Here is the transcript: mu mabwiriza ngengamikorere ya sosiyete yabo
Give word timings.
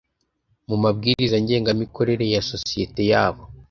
mu 0.67 0.75
mabwiriza 0.83 1.35
ngengamikorere 1.43 2.25
ya 2.33 2.41
sosiyete 2.51 3.01
yabo 3.11 3.41